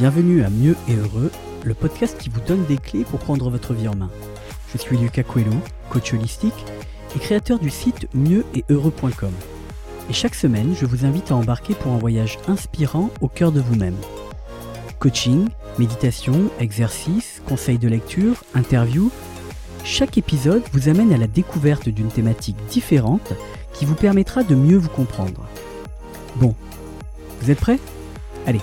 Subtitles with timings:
[0.00, 1.30] Bienvenue à Mieux et Heureux,
[1.62, 4.08] le podcast qui vous donne des clés pour prendre votre vie en main.
[4.72, 5.52] Je suis Lucas Coelho,
[5.90, 6.64] coach holistique
[7.14, 9.32] et créateur du site mieux-et-heureux.com.
[10.08, 13.60] Et chaque semaine, je vous invite à embarquer pour un voyage inspirant au cœur de
[13.60, 13.98] vous-même.
[15.00, 19.10] Coaching, méditation, exercice, conseils de lecture, interview,
[19.84, 23.34] chaque épisode vous amène à la découverte d'une thématique différente
[23.74, 25.46] qui vous permettra de mieux vous comprendre.
[26.36, 26.54] Bon,
[27.42, 27.78] vous êtes prêts?
[28.46, 28.62] Allez,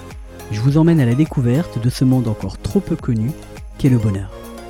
[0.51, 3.31] je vous emmène à la découverte de ce monde encore trop peu connu
[3.77, 4.29] qu'est le bonheur.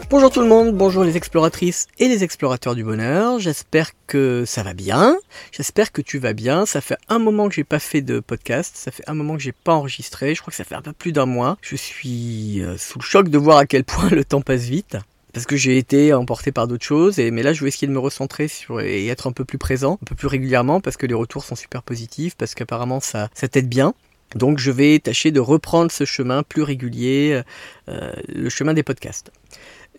[0.10, 3.40] Bonjour tout le monde, bonjour les exploratrices et les explorateurs du bonheur.
[3.40, 5.18] J'espère que ça va bien.
[5.52, 6.66] J'espère que tu vas bien.
[6.66, 8.76] Ça fait un moment que j'ai pas fait de podcast.
[8.78, 10.34] Ça fait un moment que j'ai pas enregistré.
[10.34, 11.58] Je crois que ça fait un peu plus d'un mois.
[11.62, 14.98] Je suis euh, sous le choc de voir à quel point le temps passe vite
[15.34, 17.20] parce que j'ai été emporté par d'autres choses.
[17.20, 19.60] Et, mais là, je vais essayer de me recentrer sur et être un peu plus
[19.60, 23.30] présent, un peu plus régulièrement, parce que les retours sont super positifs, parce qu'apparemment ça,
[23.36, 23.94] ça t'aide bien.
[24.36, 27.42] Donc, je vais tâcher de reprendre ce chemin plus régulier,
[27.88, 29.32] euh, le chemin des podcasts.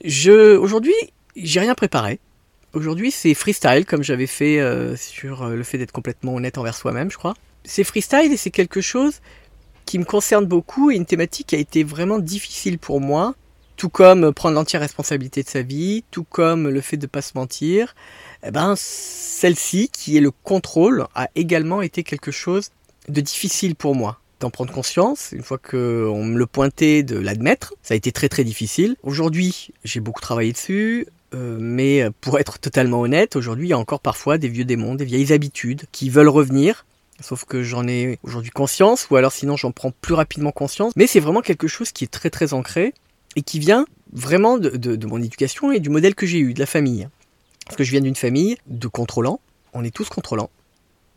[0.04, 0.94] Je, aujourd'hui,
[1.36, 2.20] j'ai rien préparé.
[2.74, 6.76] Aujourd'hui, c'est freestyle, comme j'avais fait euh, sur euh, le fait d'être complètement honnête envers
[6.76, 7.34] soi-même, je crois.
[7.64, 9.20] C'est freestyle et c'est quelque chose
[9.86, 13.34] qui me concerne beaucoup et une thématique qui a été vraiment difficile pour moi,
[13.76, 17.22] tout comme prendre l'entière responsabilité de sa vie, tout comme le fait de ne pas
[17.22, 17.94] se mentir.
[18.46, 22.70] Eh ben, celle-ci, qui est le contrôle, a également été quelque chose
[23.08, 27.74] de difficile pour moi d'en prendre conscience, une fois qu'on me le pointait, de l'admettre.
[27.82, 28.94] Ça a été très très difficile.
[29.02, 33.78] Aujourd'hui, j'ai beaucoup travaillé dessus, euh, mais pour être totalement honnête, aujourd'hui, il y a
[33.78, 36.86] encore parfois des vieux démons, des vieilles habitudes qui veulent revenir.
[37.20, 40.92] Sauf que j'en ai aujourd'hui conscience, ou alors sinon j'en prends plus rapidement conscience.
[40.94, 42.94] Mais c'est vraiment quelque chose qui est très très ancré
[43.34, 46.60] et qui vient vraiment de, de mon éducation et du modèle que j'ai eu, de
[46.60, 47.08] la famille.
[47.66, 49.40] Parce que je viens d'une famille de contrôlants.
[49.74, 50.50] On est tous contrôlants.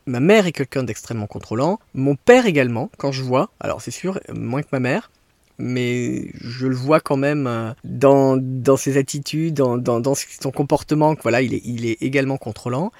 [0.06, 1.80] Ma mère est quelqu'un d'extrêmement contrôlant.
[1.94, 5.12] Mon père également, quand je vois, alors c'est sûr, moins que ma mère,
[5.58, 11.16] mais je le vois quand même euh, dans, dans ses attitudes, dans, dans, son comportement,
[11.22, 12.92] voilà, il est, il est également contrôlant.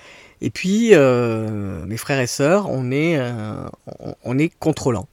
[0.42, 3.68] Et puis, euh, mes frères et sœurs, on est, euh,
[4.24, 5.08] on est contrôlant.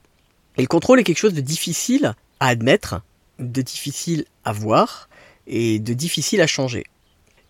[0.57, 3.03] Et le contrôle est quelque chose de difficile à admettre,
[3.39, 5.09] de difficile à voir
[5.47, 6.85] et de difficile à changer.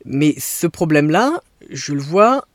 [0.05, 2.47] Mais ce problème-là, je le vois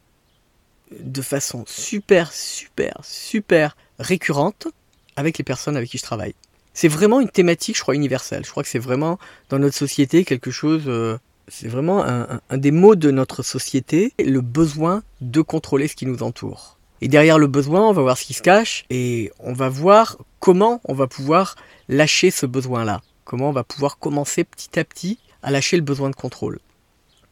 [0.91, 4.67] de façon super, super, super récurrente
[5.15, 6.35] avec les personnes avec qui je travaille.
[6.73, 8.43] C'est vraiment une thématique, je crois, universelle.
[8.45, 10.83] Je crois que c'est vraiment dans notre société quelque chose.
[10.87, 11.17] Euh,
[11.47, 16.23] c'est vraiment un, des mots de notre société, le besoin de contrôler ce qui nous
[16.23, 16.77] entoure.
[17.01, 20.17] Et derrière le besoin, on va voir ce qui se cache et on va voir
[20.39, 21.55] comment on va pouvoir
[21.89, 23.01] lâcher ce besoin-là.
[23.25, 26.59] Comment on va pouvoir commencer petit à petit à lâcher le besoin de contrôle.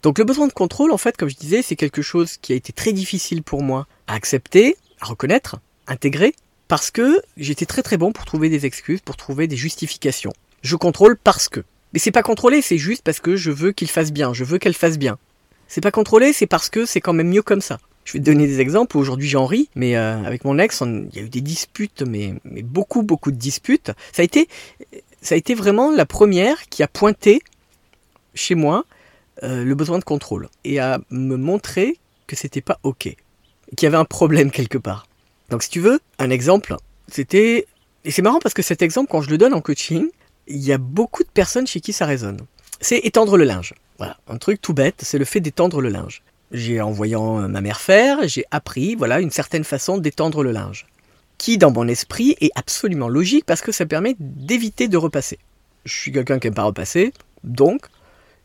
[0.03, 2.55] Donc le besoin de contrôle, en fait, comme je disais, c'est quelque chose qui a
[2.55, 5.57] été très difficile pour moi à accepter, à reconnaître,
[5.87, 6.33] intégrer,
[6.67, 10.33] parce que j'étais très très bon pour trouver des excuses, pour trouver des justifications.
[10.63, 11.59] Je contrôle parce que.
[11.93, 14.57] Mais c'est pas contrôler, c'est juste parce que je veux qu'il fasse bien, je veux
[14.57, 15.17] qu'elle fasse bien.
[15.67, 17.79] C'est pas contrôler, c'est parce que c'est quand même mieux comme ça.
[18.05, 18.97] Je vais te donner des exemples.
[18.97, 22.33] Aujourd'hui, j'en ris, mais euh, avec mon ex, il y a eu des disputes, mais,
[22.63, 23.91] beaucoup, beaucoup de disputes.
[24.11, 27.41] Ça a été vraiment la première qui a pointé
[28.33, 28.85] chez moi
[29.43, 31.97] euh, le besoin de contrôle et à me montrer
[32.27, 33.15] que c'était pas ok,
[33.75, 35.07] qu'il y avait un problème quelque part.
[35.49, 36.75] Donc si tu veux, un exemple,
[37.07, 37.67] c'était
[38.03, 40.07] et c'est marrant parce que cet exemple quand je le donne en coaching,
[40.47, 42.39] il y a beaucoup de personnes chez qui ça résonne.
[42.79, 43.73] C'est étendre le linge.
[43.97, 46.23] Voilà, un truc tout bête, c'est le fait d'étendre le linge.
[46.51, 50.87] J'ai en voyant ma mère faire, j'ai appris voilà une certaine façon d'étendre le linge
[51.41, 55.39] qui dans mon esprit est absolument logique parce que ça permet d'éviter de repasser.
[55.85, 57.13] Je suis quelqu'un qui aime pas repasser,
[57.43, 57.87] donc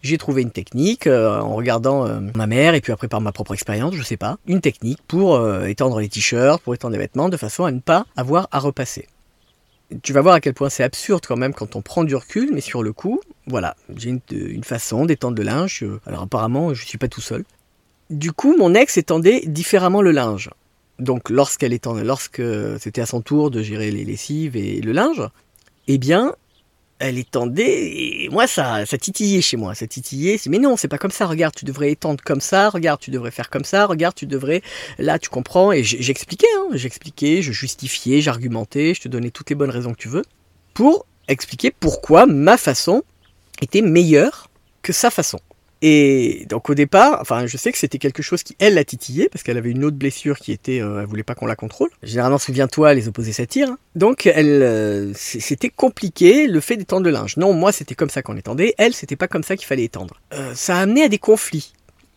[0.02, 3.32] j'ai trouvé une technique euh, en regardant euh, ma mère et puis après par ma
[3.32, 6.98] propre expérience, je sais pas, une technique pour euh, étendre les t-shirts, pour étendre les
[6.98, 9.06] vêtements de façon à ne pas avoir à repasser.
[10.02, 12.50] Tu vas voir à quel point c'est absurde quand même quand on prend du recul,
[12.52, 15.84] mais sur le coup, voilà, j'ai une, façon d'étendre le linge.
[16.06, 17.44] Alors apparemment, je suis pas tout seul.
[18.10, 20.50] Du coup, mon ex étendait différemment le linge.
[20.98, 22.42] Donc lorsqu'elle étendait, lorsque
[22.80, 25.22] c'était à son tour de gérer les lessives et le linge,
[25.86, 26.34] eh bien,
[26.98, 31.10] elle étendait moi ça ça titillait chez moi ça titillait mais non c'est pas comme
[31.10, 34.26] ça regarde tu devrais étendre comme ça regarde tu devrais faire comme ça regarde tu
[34.26, 34.62] devrais
[34.98, 39.56] là tu comprends et j'expliquais hein, j'expliquais je justifiais j'argumentais je te donnais toutes les
[39.56, 40.24] bonnes raisons que tu veux
[40.72, 43.02] pour expliquer pourquoi ma façon
[43.60, 44.48] était meilleure
[44.82, 45.38] que sa façon
[45.82, 49.28] et donc au départ, enfin je sais que c'était quelque chose qui elle l'a titillé
[49.28, 51.90] parce qu'elle avait une autre blessure qui était, euh, elle voulait pas qu'on la contrôle.
[52.02, 53.76] Généralement, souviens-toi, les opposés s'attirent.
[53.94, 57.36] Donc elle, euh, c'était compliqué le fait d'étendre le linge.
[57.36, 58.74] Non, moi c'était comme ça qu'on étendait.
[58.78, 60.20] Elle, c'était pas comme ça qu'il fallait étendre.
[60.32, 61.72] Euh, ça a amené à des conflits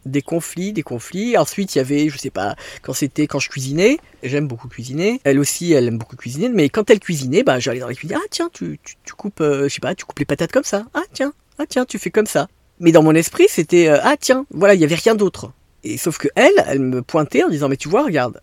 [0.05, 1.37] des conflits, des conflits.
[1.37, 5.19] Ensuite, il y avait, je sais pas, quand c'était quand je cuisinais, j'aime beaucoup cuisiner.
[5.23, 8.17] Elle aussi, elle aime beaucoup cuisiner, mais quand elle cuisinait, bah j'allais dans la cuisine.
[8.19, 10.85] Ah tiens, tu, tu, coupes, euh, je sais pas, tu coupes les patates comme ça.
[10.93, 12.47] Ah tiens, ah tiens, tu fais comme ça.
[12.79, 15.51] Mais dans mon esprit, c'était euh, ah tiens, voilà, il y avait rien d'autre.
[15.83, 18.39] Et sauf que elle, elle me pointait en disant mais tu vois, regarde,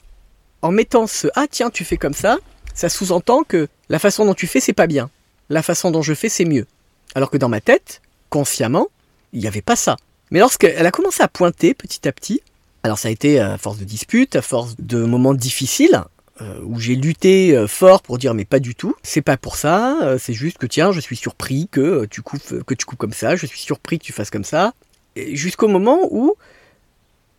[0.63, 2.39] en mettant ce ah tiens, tu fais comme ça,
[2.75, 5.11] ça sous-entend que la façon dont tu fais c'est pas bien.
[5.49, 6.67] La façon dont je fais c'est mieux.
[7.15, 8.89] Alors que dans ma tête, consciemment,
[9.33, 9.97] il n'y avait pas ça.
[10.31, 12.43] Mais lorsqu'elle a commencé à pointer petit à petit,
[12.83, 16.03] alors ça a été à force de disputes, à force de moments difficiles,
[16.41, 19.57] euh, où j'ai lutté euh, fort pour dire mais pas du tout, c'est pas pour
[19.57, 22.99] ça, euh, c'est juste que tiens, je suis surpris que tu coupes que tu coupes
[22.99, 24.75] comme ça, je suis surpris que tu fasses comme ça,
[25.17, 26.35] jusqu'au moment où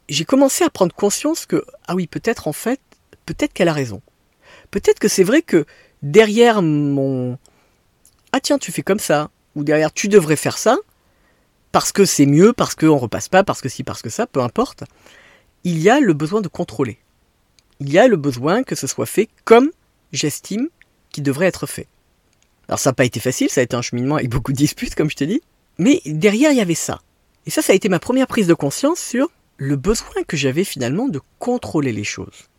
[0.10, 2.80] j'ai commencé à prendre conscience que ah oui, peut-être en fait,
[3.28, 4.02] peut-être qu'elle a raison.
[4.72, 5.66] Peut-être que c'est vrai que
[6.02, 7.38] derrière mon
[8.32, 10.76] ah tiens, tu fais comme ça ou derrière tu devrais faire ça,
[11.72, 14.42] parce que c'est mieux, parce qu'on repasse pas, parce que si, parce que ça, peu
[14.42, 14.86] importe,
[15.64, 16.98] il y a le besoin de contrôler.
[17.79, 19.71] Il y a le besoin que ce soit fait comme
[20.12, 20.69] j'estime
[21.12, 21.88] qu'il devrait être fait.
[22.68, 24.95] Alors ça n'a pas été facile, ça a été un cheminement avec beaucoup de disputes,
[24.95, 25.41] comme je te dis,
[25.77, 27.01] mais derrière il y avait ça.
[27.45, 30.63] Et ça, ça a été ma première prise de conscience sur le besoin que j'avais
[30.63, 32.50] finalement de contrôler les choses.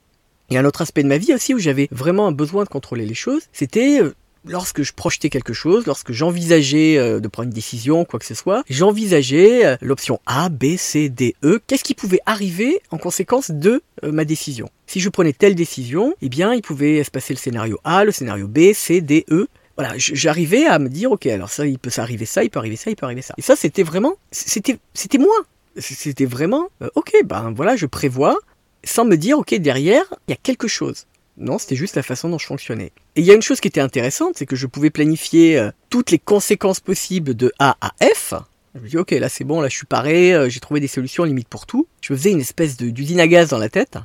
[0.51, 3.05] Et un autre aspect de ma vie aussi où j'avais vraiment un besoin de contrôler
[3.05, 4.15] les choses, c'était euh,
[4.45, 8.35] lorsque je projetais quelque chose, lorsque j'envisageais euh, de prendre une décision, quoi que ce
[8.35, 11.61] soit, j'envisageais euh, l'option A, B, C, D, E.
[11.67, 14.71] Qu'est-ce qui pouvait arriver en conséquence de euh, ma décision?
[14.87, 18.13] Si je prenais telle décision, eh bien, il pouvait se passer le scénario A, le
[18.13, 19.49] scénario B, C, D, E.
[19.77, 22.77] Voilà, j'arrivais à me dire, ok, alors ça, il peut s'arriver ça, il peut arriver
[22.77, 23.35] ça, il peut arriver ça.
[23.39, 25.35] Et ça, c'était vraiment, c'était, c'était moi.
[25.77, 28.37] C'était vraiment, ok, ben voilà, je prévois,
[28.83, 31.07] sans me dire, ok, derrière, il y a quelque chose.
[31.39, 32.93] Non, c'était juste la façon dont je fonctionnais.
[33.15, 35.71] Et il y a une chose qui était intéressante, c'est que je pouvais planifier euh,
[35.89, 38.35] toutes les conséquences possibles de A à F.
[38.75, 40.89] Je me dis, ok, là c'est bon, là je suis paré, euh, j'ai trouvé des
[40.89, 41.87] solutions limite pour tout.
[42.01, 43.99] Je me faisais une espèce d'usine à gaz dans la tête.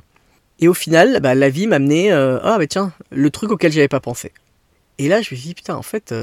[0.60, 3.88] Et au final, bah, la vie m'amenait, euh, ah bah tiens, le truc auquel j'avais
[3.88, 4.32] pas pensé.
[4.98, 6.14] Et là, je me suis dit, putain, en fait,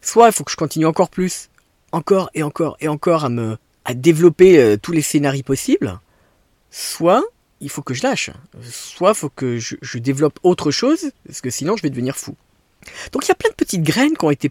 [0.00, 1.50] soit il faut que je continue encore plus,
[1.92, 6.00] encore et encore et encore à me, à développer tous les scénarios possibles,
[6.70, 7.22] soit
[7.60, 8.30] il faut que je lâche.
[8.62, 12.36] Soit il faut que je, développe autre chose, parce que sinon je vais devenir fou.
[13.12, 14.50] Donc il y a plein de petites graines qui ont été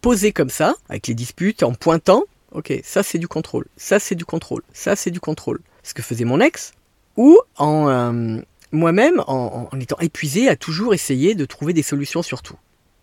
[0.00, 2.24] posées comme ça, avec les disputes, en pointant.
[2.52, 5.60] Ok, ça c'est du contrôle, ça c'est du contrôle, ça c'est du contrôle.
[5.82, 6.72] Ce que faisait mon ex,
[7.16, 8.40] ou en euh,
[8.70, 12.56] moi-même en, en, étant épuisé à toujours essayer de trouver des solutions sur tout.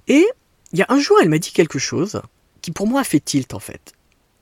[0.08, 0.26] Et
[0.72, 2.22] il y a un jour, elle m'a dit quelque chose
[2.62, 3.94] qui pour moi a fait tilt en fait.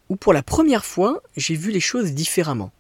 [0.10, 2.72] Où pour la première fois, j'ai vu les choses différemment.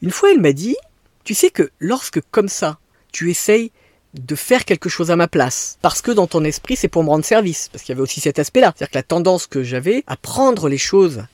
[0.00, 0.76] Une fois, elle m'a dit,
[1.24, 2.78] tu sais que lorsque comme ça,
[3.12, 3.70] tu essayes
[4.14, 7.08] de faire quelque chose à ma place, parce que dans ton esprit c'est pour me
[7.08, 10.04] rendre service, parce qu'il y avait aussi cet aspect-là, c'est-à-dire que la tendance que j'avais
[10.06, 11.24] à prendre les choses,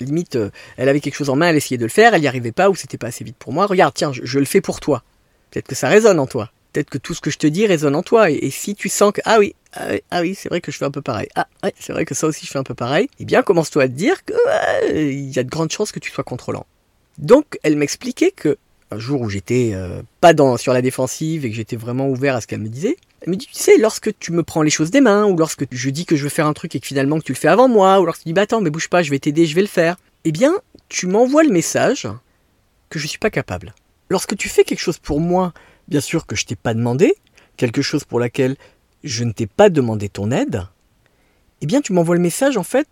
[0.00, 2.28] limite, euh, elle avait quelque chose en main, elle essayait de le faire, elle n'y
[2.28, 3.66] arrivait pas ou c'était pas assez vite pour moi.
[3.66, 5.02] Regarde, tiens, je, le fais pour toi.
[5.50, 6.50] Peut-être que ça résonne en toi.
[6.72, 8.30] Peut-être que tout ce que je te dis résonne en toi.
[8.30, 10.78] Et, si tu sens que ah oui, ah oui, ah oui c'est vrai que je
[10.78, 11.28] fais un peu pareil.
[11.34, 13.08] Ah ouais, c'est vrai que ça aussi je fais un peu pareil.
[13.18, 16.24] Eh bien, commence-toi à te dire qu'il y a de grandes chances que tu sois
[16.24, 16.66] contrôlant.
[17.16, 18.58] Donc, elle m'expliquait que
[18.90, 22.40] un jour où j'étais euh, pas sur la défensive et que j'étais vraiment ouvert à
[22.40, 24.90] ce qu'elle me disait, elle me dit, tu sais, lorsque tu me prends les choses
[24.90, 27.18] des mains, ou lorsque je dis que je veux faire un truc et que finalement
[27.18, 29.02] que tu le fais avant moi, ou lorsque tu dis, bah attends, mais bouge pas,
[29.02, 30.54] je vais t'aider, je vais le faire, eh bien,
[30.88, 32.08] tu m'envoies le message
[32.90, 33.74] que je suis pas capable.
[34.08, 35.52] Lorsque tu fais quelque chose pour moi,
[35.88, 37.14] bien sûr que je t'ai pas demandé,
[37.56, 38.56] quelque chose pour laquelle
[39.04, 40.66] je ne t'ai pas demandé ton aide,
[41.60, 42.88] eh bien, tu m'envoies le message, en fait,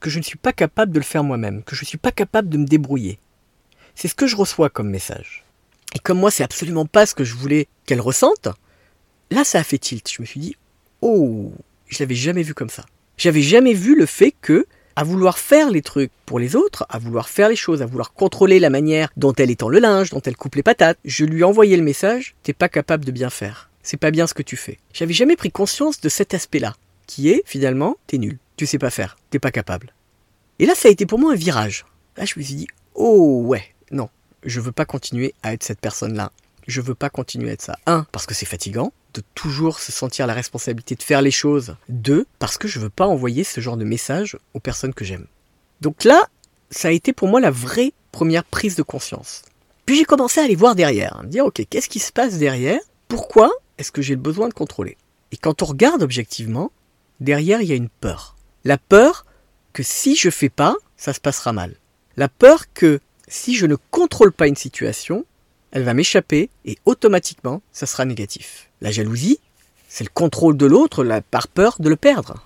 [0.00, 2.12] que je ne suis pas capable de le faire moi-même, que je ne suis pas
[2.12, 3.18] capable de me débrouiller.
[3.94, 5.44] C'est ce que je reçois comme message.
[5.94, 8.48] Et comme moi, c'est absolument pas ce que je voulais qu'elle ressente,
[9.30, 10.10] là, ça a fait tilt.
[10.10, 10.56] Je me suis dit,
[11.00, 11.52] oh,
[11.86, 12.84] je l'avais jamais vu comme ça.
[13.18, 16.98] J'avais jamais vu le fait que, à vouloir faire les trucs pour les autres, à
[16.98, 20.20] vouloir faire les choses, à vouloir contrôler la manière dont elle étend le linge, dont
[20.20, 23.70] elle coupe les patates, je lui envoyais le message, t'es pas capable de bien faire.
[23.82, 24.78] C'est pas bien ce que tu fais.
[24.92, 26.74] J'avais jamais pris conscience de cet aspect-là,
[27.06, 28.38] qui est, finalement, t'es nul.
[28.56, 29.16] Tu sais pas faire.
[29.30, 29.92] T'es pas capable.
[30.58, 31.84] Et là, ça a été pour moi un virage.
[32.16, 34.08] Là, je me suis dit, oh ouais, non,
[34.44, 36.32] je veux pas continuer à être cette personne-là.
[36.66, 37.78] Je veux pas continuer à être ça.
[37.86, 41.76] Un, parce que c'est fatigant de toujours se sentir la responsabilité de faire les choses.
[41.88, 45.26] Deux, parce que je veux pas envoyer ce genre de message aux personnes que j'aime.
[45.80, 46.28] Donc là,
[46.70, 49.42] ça a été pour moi la vraie première prise de conscience.
[49.84, 52.38] Puis j'ai commencé à aller voir derrière, à me dire ok, qu'est-ce qui se passe
[52.38, 52.80] derrière?
[53.08, 54.96] Pourquoi est-ce que j'ai le besoin de contrôler?
[55.32, 56.70] Et quand on regarde objectivement,
[57.20, 58.36] derrière il y a une peur.
[58.64, 59.26] La peur
[59.72, 61.74] que si je fais pas, ça se passera mal.
[62.16, 63.00] La peur que
[63.32, 65.24] si je ne contrôle pas une situation,
[65.70, 68.68] elle va m'échapper et automatiquement, ça sera négatif.
[68.82, 69.40] La jalousie,
[69.88, 72.44] c'est le contrôle de l'autre par peur de le perdre.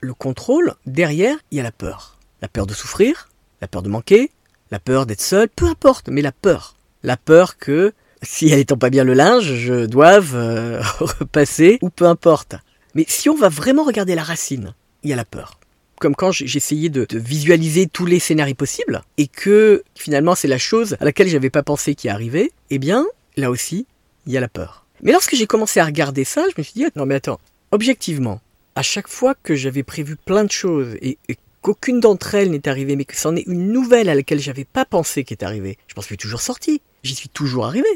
[0.00, 2.18] Le contrôle, derrière, il y a la peur.
[2.42, 3.28] La peur de souffrir,
[3.60, 4.32] la peur de manquer,
[4.72, 6.74] la peur d'être seul, peu importe, mais la peur.
[7.04, 11.88] La peur que si elle étend pas bien le linge, je doive euh, repasser ou
[11.88, 12.56] peu importe.
[12.96, 14.74] Mais si on va vraiment regarder la racine,
[15.04, 15.59] il y a la peur.
[16.00, 20.96] Comme quand j'essayais de, visualiser tous les scénarios possibles et que finalement c'est la chose
[20.98, 23.86] à laquelle j'avais pas pensé qui arrivait, eh bien là aussi
[24.26, 24.86] il y a la peur.
[25.02, 27.38] Mais lorsque j'ai commencé à regarder ça, je me suis dit non mais attends,
[27.70, 28.40] objectivement,
[28.76, 31.18] à chaque fois que j'avais prévu plein de choses et,
[31.60, 34.86] qu'aucune d'entre elles n'est arrivée, mais que c'en est une nouvelle à laquelle j'avais pas
[34.86, 36.80] pensé qui est arrivée, je m'en suis toujours sorti.
[37.02, 37.88] J'y suis toujours arrivé.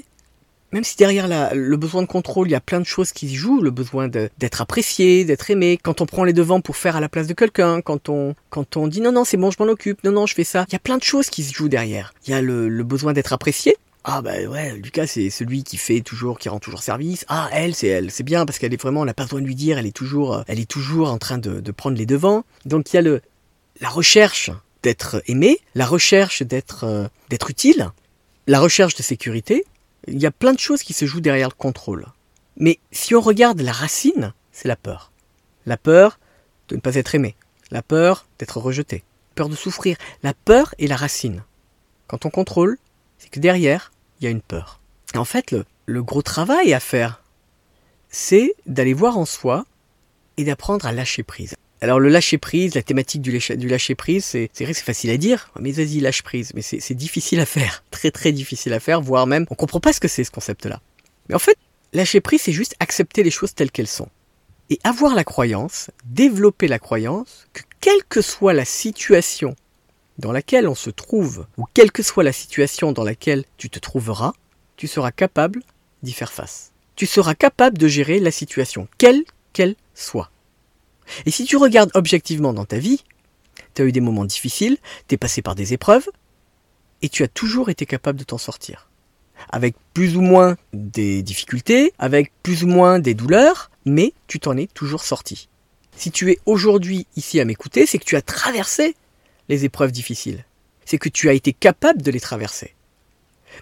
[0.75, 3.37] Même si derrière le besoin de contrôle, il y a plein de choses qui se
[3.37, 7.01] jouent, le besoin d'être apprécié, d'être aimé, quand on prend les devants pour faire à
[7.01, 9.71] la place de quelqu'un, quand on, quand on dit non, non, c'est bon, je m'en
[9.71, 10.65] occupe, non, non, je fais ça.
[10.69, 12.13] Il y a plein de choses qui se jouent derrière.
[12.27, 13.77] Il y a le, besoin d'être apprécié.
[14.03, 17.25] Ah bah ouais, Lucas c'est celui qui fait toujours, qui rend toujours service.
[17.29, 19.47] Ah elle, c'est elle, c'est bien parce qu'elle est vraiment, on n'a pas besoin de
[19.47, 22.45] lui dire, elle est toujours, elle est toujours en train de, de prendre les devants.
[22.65, 23.23] Donc il y a le,
[23.81, 24.51] la recherche
[24.83, 27.93] d'être aimé, la recherche d'être, euh, d'être utile,
[28.49, 29.65] la recherche de sécurité,
[30.09, 32.07] il y a plein de choses qui se jouent derrière le contrôle.
[32.57, 35.11] Mais si on regarde la racine, c'est la peur.
[35.67, 36.19] La peur
[36.69, 37.37] de ne pas être aimé.
[37.71, 39.03] La peur d'être rejeté.
[39.35, 39.97] Peur de souffrir.
[40.23, 41.43] La peur est la racine.
[42.07, 42.79] Quand on contrôle,
[43.19, 44.81] c'est que derrière, il y a une peur.
[45.15, 47.23] Et en fait, le, le gros travail à faire,
[48.09, 49.65] c'est d'aller voir en soi
[50.37, 51.57] et d'apprendre à lâcher prise.
[51.85, 53.31] Alors le lâcher prise, la thématique du,
[53.69, 57.41] lâcher prise, c'est vrai c'est facile à dire, mais vas-y lâche prise, mais c'est difficile
[57.41, 60.25] à faire, très très difficile à faire, voire même on comprend pas ce que c'est
[60.25, 60.81] ce concept-là.
[61.29, 61.59] Mais en fait,
[61.93, 64.09] lâcher prise, c'est juste accepter les choses telles qu'elles sont.
[64.71, 69.55] Et avoir la croyance, développer la croyance que quelle que soit la situation
[70.17, 73.79] dans laquelle on se trouve, ou quelle que soit la situation dans laquelle tu te
[73.79, 74.33] trouveras,
[74.79, 75.63] tu seras capable
[76.03, 76.73] d'y faire face.
[76.97, 79.23] Tu seras capable de gérer la situation, quelle
[79.53, 80.31] qu'elle soit.
[81.27, 83.03] Et si tu regardes objectivement dans ta vie,
[83.75, 86.09] tu as eu des moments difficiles, tu es passé par des épreuves,
[87.03, 88.89] et tu as toujours été capable de t'en sortir.
[89.51, 94.57] Avec plus ou moins des difficultés, avec plus ou moins des douleurs, mais tu t'en
[94.57, 95.49] es toujours sorti.
[95.97, 98.97] Si tu es aujourd'hui ici à m'écouter, c'est que tu as traversé
[99.49, 100.45] les épreuves difficiles.
[100.85, 102.75] C'est que tu as été capable de les traverser.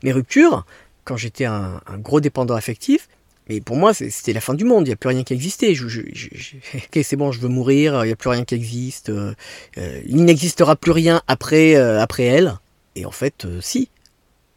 [0.02, 0.64] Mes ruptures,
[1.04, 3.08] quand j'étais un, un gros dépendant affectif,
[3.48, 4.86] mais pour moi, c'était la fin du monde.
[4.86, 5.74] Il n'y a plus rien qui existait.
[5.74, 5.88] Je,
[7.02, 8.04] c'est bon, je veux mourir.
[8.04, 9.08] Il n'y a plus rien qui existe.
[9.10, 9.34] Euh,
[9.78, 12.58] euh, il n'existera plus rien après, euh, après elle.
[12.94, 13.90] Et en fait, si,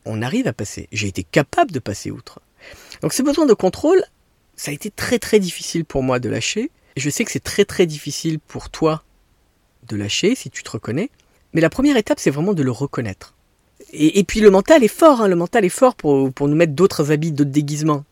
[0.05, 0.87] on arrive à passer.
[0.91, 2.41] J'ai été capable de passer outre.
[3.01, 4.03] Donc, ce besoin de contrôle,
[4.55, 6.69] ça a été très très difficile pour moi de lâcher.
[6.95, 9.03] Je sais que c'est très très difficile pour toi
[9.87, 11.09] de lâcher si tu te reconnais.
[11.53, 13.33] Mais la première étape, c'est vraiment de le reconnaître.
[13.93, 15.21] Et, et, puis le mental est fort.
[15.21, 15.27] Hein.
[15.27, 18.03] le mental est fort pour, pour nous mettre d'autres habits, d'autres déguisements.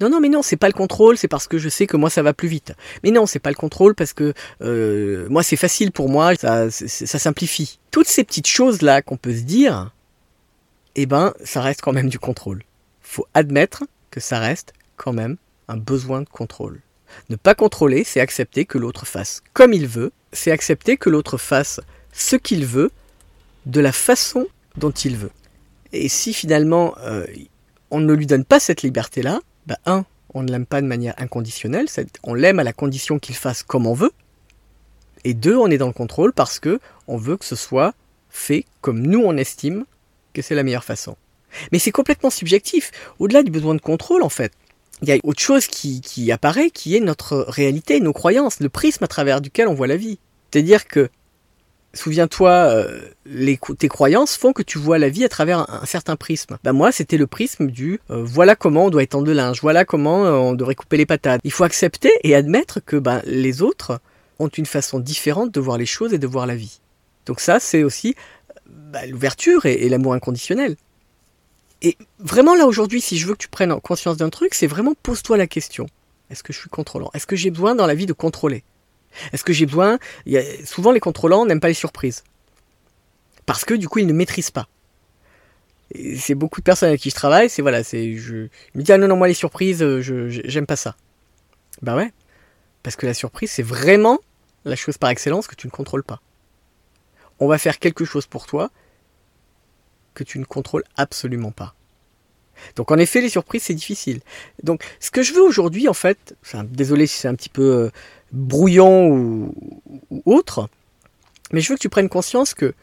[0.00, 2.10] Non, non, mais non, c'est pas le contrôle, c'est parce que je sais que moi
[2.10, 2.72] ça va plus vite.
[3.02, 6.70] Mais non, c'est pas le contrôle parce que euh, moi c'est facile pour moi, ça,
[6.70, 7.80] ça simplifie.
[7.90, 9.92] Toutes ces petites choses là qu'on peut se dire,
[10.94, 12.62] eh ben, ça reste quand même du contrôle.
[13.02, 15.36] Faut admettre que ça reste quand même
[15.68, 16.80] un besoin de contrôle.
[17.28, 21.38] Ne pas contrôler, c'est accepter que l'autre fasse comme il veut, c'est accepter que l'autre
[21.38, 21.80] fasse
[22.12, 22.90] ce qu'il veut,
[23.66, 25.30] de la façon dont il veut.
[25.92, 27.26] Et si finalement euh,
[27.90, 31.14] on ne lui donne pas cette liberté-là, bah, un, on ne l'aime pas de manière
[31.18, 31.86] inconditionnelle,
[32.22, 34.12] on l'aime à la condition qu'il fasse comme on veut.
[35.24, 37.92] Et deux, on est dans le contrôle parce que on veut que ce soit
[38.30, 39.84] fait comme nous on estime
[40.32, 41.16] que c'est la meilleure façon.
[41.70, 42.92] Mais c'est complètement subjectif.
[43.18, 44.52] Au-delà du besoin de contrôle, en fait,
[45.02, 48.70] il y a autre chose qui, qui apparaît, qui est notre réalité, nos croyances, le
[48.70, 50.18] prisme à travers duquel on voit la vie.
[50.50, 51.10] C'est-à-dire que
[51.94, 53.00] Souviens-toi, euh,
[53.78, 56.58] tes croyances font que tu vois la vie à travers un, certain prisme.
[56.62, 59.86] Ben moi, c'était le prisme du euh, voilà comment on doit étendre le linge, voilà
[59.86, 61.40] comment euh, on devrait couper les patates.
[61.44, 64.00] Il faut accepter et admettre que ben, les autres
[64.38, 66.80] ont une façon différente de voir les choses et de voir la vie.
[67.24, 68.14] Donc ça, c'est aussi
[68.66, 70.76] ben, l'ouverture et, et l'amour inconditionnel.
[71.80, 74.94] Et vraiment là aujourd'hui, si je veux que tu prennes conscience d'un truc, c'est vraiment
[75.02, 75.86] pose-toi la question.
[76.30, 77.10] Est-ce que je suis contrôlant?
[77.14, 78.62] Est-ce que j'ai besoin dans la vie de contrôler?
[79.32, 79.98] Est-ce que j'ai besoin?
[80.64, 82.24] Souvent, les contrôlants n'aiment pas les surprises.
[83.46, 84.68] Parce que du coup, ils ne maîtrisent pas.
[86.18, 88.98] C'est beaucoup de personnes avec qui je travaille, c'est voilà, c'est je, me dis ah
[88.98, 90.96] non non moi les surprises, euh, je j'aime pas ça.
[91.80, 92.12] Bah ouais,
[92.82, 94.18] parce que la surprise c'est vraiment
[94.66, 96.20] la chose par excellence que tu ne contrôles pas.
[97.40, 98.70] On va faire quelque chose pour toi
[100.12, 101.74] que tu ne contrôles absolument pas.
[102.76, 104.20] Donc en effet, les surprises, c'est difficile.
[104.62, 107.90] Donc ce que je veux aujourd'hui, en fait, désolé si c'est un petit peu euh,
[108.32, 110.68] brouillon ou, autre,
[111.52, 112.74] mais je veux que tu prennes conscience que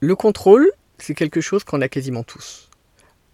[0.00, 2.68] le contrôle, c'est quelque chose qu'on a quasiment tous.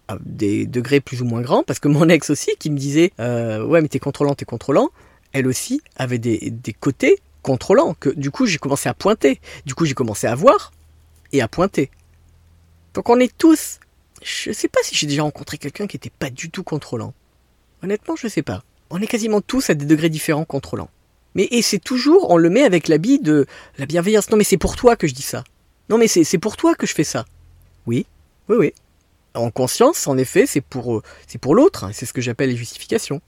[0.07, 3.11] À des degrés plus ou moins grands, parce que mon ex aussi, qui me disait
[3.19, 4.89] euh, Ouais, mais t'es contrôlant, t'es contrôlant,
[5.33, 9.39] elle aussi avait des, côtés contrôlants, que du coup j'ai commencé à pointer.
[9.65, 10.71] Du coup j'ai commencé à voir
[11.31, 11.89] et à pointer.
[12.93, 13.79] Donc on est tous.
[14.21, 17.13] Je sais pas si j'ai déjà rencontré quelqu'un qui n'était pas du tout contrôlant.
[17.81, 18.63] Honnêtement, je sais pas.
[18.91, 20.89] On est quasiment tous à des degrés différents contrôlants.
[21.33, 23.45] Mais et c'est toujours, on le met avec l'habit de
[23.77, 24.29] la bienveillance.
[24.29, 25.45] Non mais c'est pour toi que je dis ça.
[25.89, 27.25] Non mais c'est pour toi que je fais ça.
[27.87, 28.05] Oui,
[28.49, 28.73] oui, oui.
[29.33, 31.85] En conscience, en effet, c'est pour, euh, c'est pour l'autre.
[31.85, 33.21] Hein, c'est ce que j'appelle les justifications.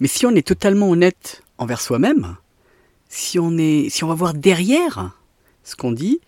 [0.00, 2.36] Mais si on est totalement honnête envers soi-même,
[3.10, 5.18] si on est, si on va voir derrière
[5.62, 6.20] ce qu'on dit,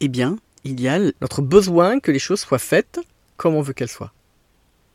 [0.00, 2.98] eh bien, il y a notre besoin que les choses soient faites
[3.36, 4.12] comme on veut qu'elles soient.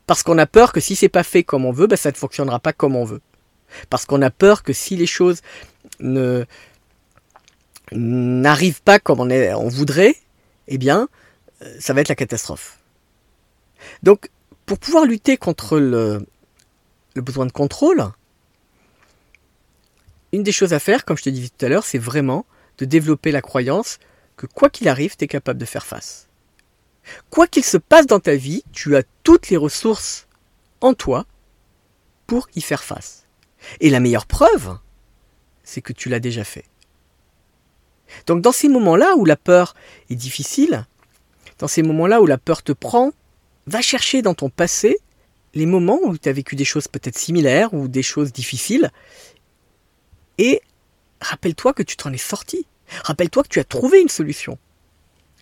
[0.06, 2.16] Parce qu'on a peur que si c'est pas fait comme on veut, ben ça ne
[2.16, 3.20] fonctionnera pas comme on veut.
[3.90, 5.42] Parce qu'on a peur que si les choses
[6.00, 6.44] ne
[7.92, 10.16] n'arrivent pas comme on, voudrait,
[10.68, 11.08] eh bien,
[11.62, 12.78] euh, ça va être la catastrophe.
[14.02, 14.30] Donc,
[14.64, 16.26] pour pouvoir lutter contre le,
[17.14, 18.04] le besoin de contrôle,
[20.32, 22.44] une des choses à faire, comme je te disais tout à l'heure, c'est vraiment
[22.78, 23.98] de développer la croyance
[24.36, 26.25] que quoi qu'il arrive, tu es capable de faire face.
[27.30, 30.26] Quoi qu'il se passe dans ta vie, tu as toutes les ressources
[30.80, 31.26] en toi
[32.26, 33.26] pour y faire face.
[33.80, 34.78] Et la meilleure preuve,
[35.62, 36.64] c'est que tu l'as déjà fait.
[38.26, 39.74] Donc dans ces moments-là où la peur
[40.10, 40.86] est difficile,
[41.58, 43.12] dans ces moments-là où la peur te prend,
[43.66, 44.98] va chercher dans ton passé
[45.54, 48.90] les moments où tu as vécu des choses peut-être similaires ou des choses difficiles
[50.38, 50.60] et
[51.20, 52.66] rappelle-toi que tu t'en es sorti.
[53.04, 54.58] Rappelle-toi que tu as trouvé une solution.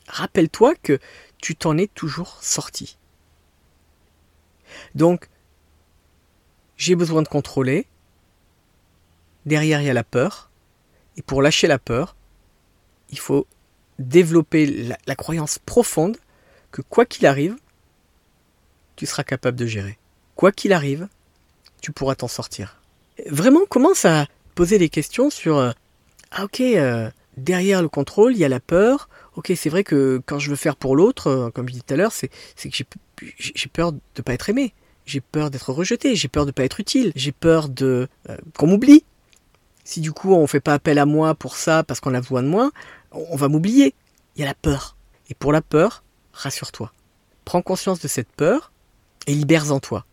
[0.08, 0.98] Rappelle-toi que
[1.44, 2.96] tu t'en es toujours sorti.
[4.94, 5.28] Donc,
[6.78, 7.86] j'ai besoin de contrôler,
[9.44, 10.48] derrière il y a la peur,
[11.18, 12.16] et pour lâcher la peur,
[13.10, 13.46] il faut
[13.98, 16.16] développer la, croyance profonde
[16.70, 17.56] que quoi qu'il arrive,
[18.96, 19.98] tu seras capable de gérer.
[20.36, 21.08] Quoi qu'il arrive,
[21.82, 22.80] tu pourras t'en sortir.
[23.26, 25.72] Vraiment, commence à poser des questions sur euh,
[26.30, 29.10] ah ok euh, derrière le contrôle il y a la peur.
[29.36, 31.94] Ok c'est vrai que quand je veux faire pour l'autre, euh, comme je disais tout
[31.94, 32.84] à l'heure, c'est que
[33.38, 34.74] j'ai peur de pas être aimé,
[35.06, 38.08] j'ai peur d'être rejeté, j'ai peur de pas être utile, j'ai peur de
[38.56, 39.04] qu'on m'oublie.
[39.84, 42.42] Si du coup on fait pas appel à moi pour ça parce qu'on a besoin
[42.42, 42.70] de moi,
[43.12, 43.94] on va m'oublier.
[44.36, 44.96] Il y a la peur.
[45.28, 46.92] Et pour la peur, rassure-toi.
[47.44, 48.72] Prends conscience de cette peur
[49.26, 50.04] et libère-en toi.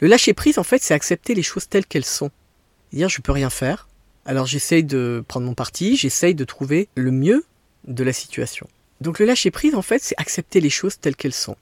[0.00, 2.30] Le lâcher prise, en fait, c'est accepter les choses telles qu'elles sont.
[2.92, 3.88] Dire je peux rien faire.
[4.24, 7.44] Alors j'essaye de prendre mon parti, j'essaye de trouver le mieux
[7.86, 8.68] de la situation.
[9.00, 11.56] Donc le lâcher prise, en fait, c'est accepter les choses telles qu'elles sont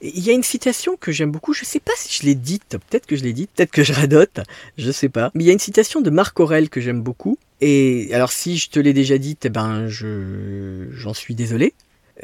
[0.00, 2.34] il y a une citation que j'aime beaucoup, je ne sais pas si je l'ai
[2.34, 4.40] dite, peut-être que je l'ai dite, peut-être que je radote,
[4.76, 5.30] je ne sais pas.
[5.34, 7.38] Mais il y a une citation de Marc Aurel que j'aime beaucoup.
[7.60, 11.74] Et alors si je te l'ai déjà dite, eh ben je j'en suis désolé.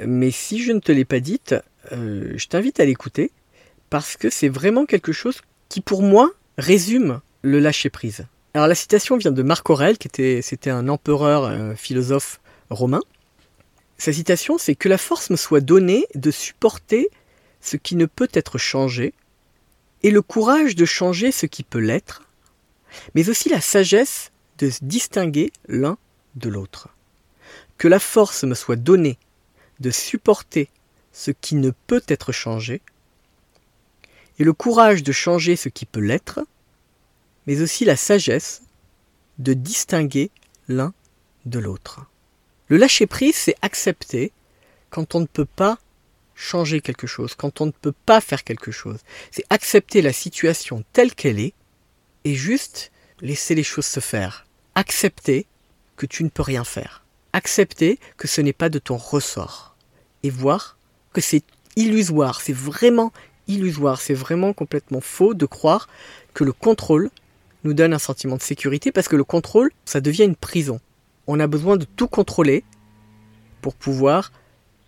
[0.07, 1.55] Mais si je ne te l'ai pas dite,
[1.93, 3.31] euh, je t'invite à l'écouter
[3.89, 8.27] parce que c'est vraiment quelque chose qui pour moi résume le lâcher prise.
[8.53, 13.03] Alors la citation vient de Marc Aurel, qui était un empereur un philosophe romain.
[13.99, 17.11] Sa citation, c'est que la force me soit donnée de supporter
[17.61, 19.13] ce qui ne peut être changé,
[20.03, 22.23] et le courage de changer ce qui peut l'être,
[23.15, 25.99] mais aussi la sagesse de distinguer l'un
[26.37, 26.89] de l'autre.
[27.77, 29.19] Que la force me soit donnée
[29.81, 30.71] de supporter
[31.13, 32.81] ce qui ne peut être changé,
[34.39, 36.41] et le courage de changer ce qui peut l'être,
[37.47, 38.63] mais aussi la sagesse
[39.39, 40.31] de distinguer
[40.69, 40.95] l'un
[41.45, 42.07] de l'autre.
[42.71, 44.31] Le lâcher-prise, c'est accepter
[44.91, 45.79] quand on ne peut pas
[46.37, 48.99] changer quelque chose, quand on ne peut pas faire quelque chose.
[49.33, 51.53] C'est accepter la situation telle qu'elle est
[52.25, 54.47] et juste laisser les choses se faire.
[54.77, 55.47] Accepter
[55.97, 57.05] que tu ne peux rien faire.
[57.33, 59.75] Accepter que ce n'est pas de ton ressort.
[60.23, 60.79] Et voir
[61.13, 61.43] que c'est
[61.75, 63.13] illusoire, c'est vraiment
[63.49, 65.89] illusoire, c'est vraiment complètement faux de croire
[66.35, 67.11] que le contrôle
[67.65, 70.81] nous donne un sentiment de sécurité parce que le contrôle, ça devient une prison.
[71.27, 72.65] On a besoin de tout contrôler
[73.61, 74.33] pour pouvoir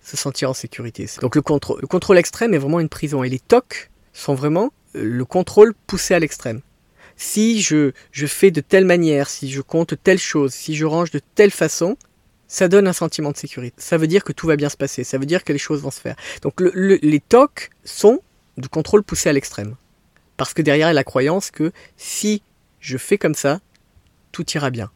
[0.03, 1.07] se sentir en sécurité.
[1.21, 4.73] Donc le, contrôle, le contrôle extrême est vraiment une prison et les tocs sont vraiment
[4.97, 6.61] euh, le contrôle poussé à l'extrême.
[7.17, 11.11] Si je, je fais de telle manière, si je compte telle chose, si je range
[11.11, 11.97] de telle façon,
[12.49, 13.75] ça donne un sentiment de sécurité.
[13.79, 15.81] Ça veut dire que tout va bien se passer, ça veut dire que les choses
[15.83, 16.17] vont se faire.
[16.43, 18.21] Donc les tocs sont
[18.57, 19.77] du contrôle poussé à l'extrême.
[20.37, 22.43] Parce que derrière a la croyance que si
[22.81, 23.61] je fais comme ça,
[24.33, 24.91] tout ira bien.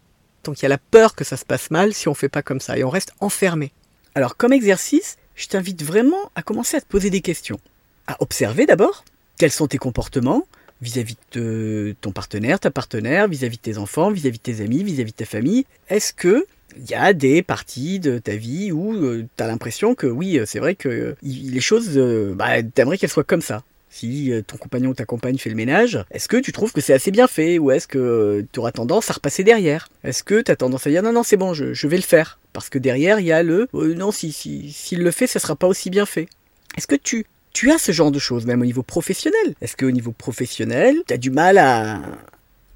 [0.47, 2.29] Donc il y a la peur que ça se passe mal si on ne fait
[2.29, 3.73] pas comme ça et on reste enfermé.
[4.15, 7.61] Alors comme exercice, je t'invite vraiment à commencer à te poser des questions.
[8.07, 9.05] À observer d'abord
[9.39, 10.47] quels sont tes comportements
[10.81, 15.13] vis-à-vis de ton partenaire, ta partenaire, vis-à-vis de tes enfants, vis-à-vis de tes amis, vis-à-vis
[15.13, 15.67] de ta famille.
[15.89, 16.47] Est-ce que
[16.79, 20.39] il y a des parties de ta vie où euh, tu as l'impression que oui,
[20.45, 23.63] c'est vrai que les choses, euh, bah, t'aimerais qu'elles soient comme ça?
[23.97, 26.81] Si euh, ton compagnon ou ta compagne fait le ménage, est-ce que tu trouves que
[26.81, 29.89] c'est assez bien fait ou est-ce que tu auras tendance à repasser derrière?
[30.05, 32.39] Est-ce que tu as tendance à dire non, non, c'est bon, je, vais le faire?
[32.53, 35.39] Parce que derrière, il y a le euh, non, si s'il si, le fait, ça
[35.39, 36.29] sera pas aussi bien fait.
[36.77, 39.55] Est-ce que tu, tu as ce genre de choses, même au niveau professionnel?
[39.63, 42.03] Est-ce qu'au niveau professionnel, tu as du mal à,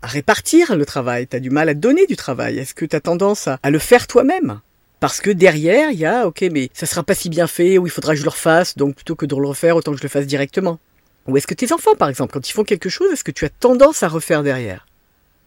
[0.02, 2.58] répartir le travail, tu as du mal à donner du travail?
[2.58, 4.60] Est-ce que tu as tendance à, à le faire toi-même?
[5.00, 7.86] Parce que derrière, il y a, ok, mais ça sera pas si bien fait, ou
[7.86, 10.02] il faudra que je le refasse, donc plutôt que de le refaire, autant que je
[10.02, 10.78] le fasse directement.
[11.26, 13.44] Ou est-ce que tes enfants, par exemple, quand ils font quelque chose, est-ce que tu
[13.44, 14.86] as tendance à refaire derrière?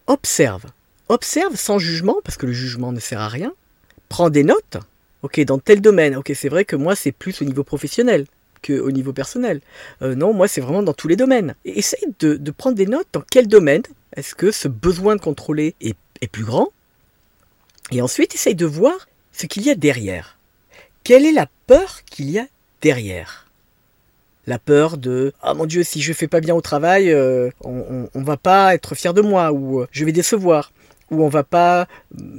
[0.06, 0.64] Observe.
[1.08, 3.52] Observe sans jugement, parce que le jugement ne sert à rien.
[4.08, 4.78] Prends des notes.
[5.22, 6.16] Ok, dans tel domaine.
[6.16, 8.26] Ok, c'est vrai que moi, c'est plus au niveau professionnel
[8.64, 9.60] qu'au niveau personnel.
[10.02, 11.54] Euh, non, moi, c'est vraiment dans tous les domaines.
[11.64, 13.82] Essaye de, prendre des notes dans quel domaine
[14.16, 16.68] est-ce que ce besoin de contrôler est, est plus grand.
[17.90, 20.38] Et ensuite, essaye de voir ce qu'il y a derrière.
[21.02, 22.46] Quelle est la peur qu'il y a
[22.80, 23.43] derrière?
[24.46, 28.08] La peur de ah mon Dieu si je fais pas bien au travail, euh, on,
[28.12, 30.72] on, va pas être fier de moi ou euh, je vais décevoir
[31.10, 31.88] ou on va pas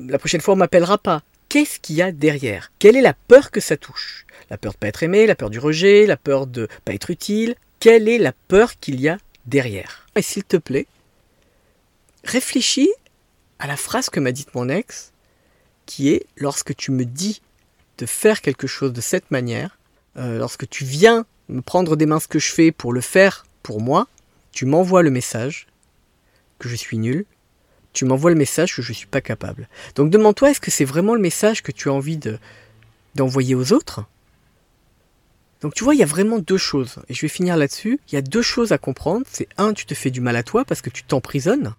[0.07, 1.23] la prochaine fois on m'appellera pas.
[1.49, 2.71] Qu'est-ce qu'il y a derrière?
[2.79, 4.25] Quelle est la peur que ça touche?
[4.49, 7.09] La peur de pas être aimé, la peur du rejet, la peur de pas être
[7.09, 7.55] utile?
[7.79, 10.05] Quelle est la peur qu'il y a derrière?
[10.15, 10.87] Et s'il te plaît,
[12.23, 12.91] réfléchis
[13.59, 15.11] à la phrase que m'a dite mon ex
[15.85, 17.41] qui est lorsque tu me dis
[17.97, 19.77] de faire quelque chose de cette manière,
[20.17, 23.45] euh, lorsque tu viens me prendre des mains ce que je fais pour le faire
[23.63, 24.08] pour moi,
[24.51, 25.67] tu m'envoies le message
[26.60, 27.25] que je suis nul,
[27.93, 29.67] tu m'envoies le message que je ne suis pas capable.
[29.95, 32.38] Donc demande-toi, est-ce que c'est vraiment le message que tu as envie de,
[33.15, 34.05] d'envoyer aux autres?
[35.62, 37.99] Donc tu vois, il y a vraiment deux choses, et je vais finir là-dessus.
[38.10, 39.25] Il y a deux choses à comprendre.
[39.31, 41.73] C'est un, tu te fais du mal à toi parce que tu t'emprisonnes.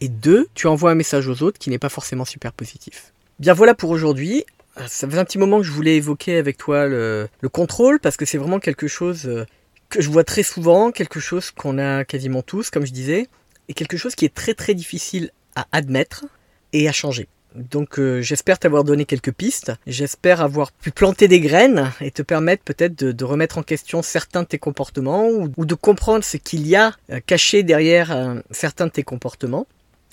[0.00, 3.12] Et deux, tu envoies un message aux autres qui n'est pas forcément super positif.
[3.38, 4.44] Bien voilà pour aujourd'hui.
[4.78, 8.16] Euh, ça faisait un petit moment que je voulais évoquer avec toi le, contrôle parce
[8.16, 9.44] que c'est vraiment quelque chose euh,
[9.88, 13.28] que je vois très souvent, quelque chose qu'on a quasiment tous, comme je disais,
[13.68, 16.24] et quelque chose qui est très très difficile à admettre
[16.72, 17.26] et à changer.
[17.56, 22.22] Donc euh, j'espère t'avoir donné quelques pistes, j'espère avoir pu planter des graines et te
[22.22, 26.64] permettre peut-être de, remettre en question certains de tes comportements ou, de comprendre ce qu'il
[26.68, 26.92] y a
[27.26, 29.66] caché derrière certains de tes comportements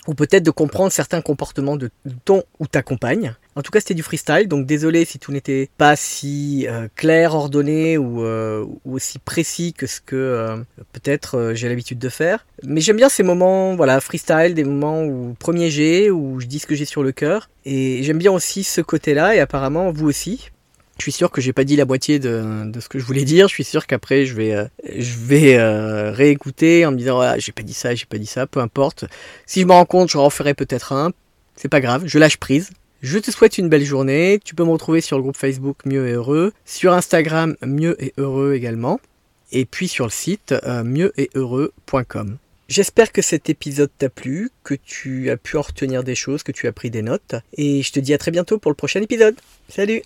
[0.06, 1.90] ou peut-être de comprendre certains comportements de
[2.24, 3.34] ton ou ta compagne.
[3.58, 7.34] En tout cas, c'était du freestyle, donc désolé si tout n'était pas si euh, clair,
[7.34, 10.56] ordonné euh, ou, aussi précis que ce que euh,
[10.92, 12.46] peut-être j'ai l'habitude de faire.
[12.62, 16.60] Mais j'aime bien ces moments, voilà, freestyle, des moments où premier jet, où je dis
[16.60, 17.50] ce que j'ai sur le cœur.
[17.64, 20.50] Et j'aime bien aussi ce côté-là, et apparemment vous aussi.
[20.98, 23.46] Je suis sûr que j'ai pas dit la moitié de, ce que je voulais dire.
[23.46, 27.38] Je suis sûr qu'après je vais, euh, je vais euh, réécouter en me disant ah,
[27.38, 29.04] j'ai pas dit ça, j'ai pas dit ça, peu importe.
[29.46, 31.12] Si je me rends compte, je referai peut-être un.
[31.54, 32.70] C'est pas grave, je lâche prise.
[33.00, 34.40] Je te souhaite une belle journée.
[34.44, 38.12] Tu peux me retrouver sur le groupe Facebook Mieux et Heureux, sur Instagram Mieux et
[38.18, 39.00] Heureux également,
[39.52, 42.38] et puis sur le site euh, mieux-et-heureux.com.
[42.68, 46.52] J'espère que cet épisode t'a plu, que tu as pu en retenir des choses, que
[46.52, 49.00] tu as pris des notes, et je te dis à très bientôt pour le prochain
[49.00, 49.36] épisode.
[49.68, 50.02] Salut